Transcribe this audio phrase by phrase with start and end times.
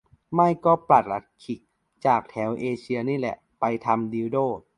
[0.33, 1.59] ไม่ก็ปลัดขิก
[2.05, 4.47] จากแถวเอเชียนี่แหละ ไปทำดิลโด้